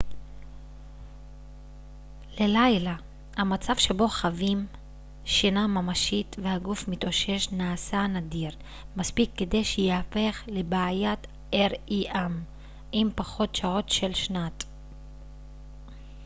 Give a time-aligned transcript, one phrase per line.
[0.03, 2.95] עם פחות שעות של שנת rem ללילה
[3.37, 4.67] המצב שבו חווים
[5.25, 8.49] שינה ממשית והגוף מתאושש נעשה נדיר
[8.97, 11.13] מספיק כדי שייהפך לבעיה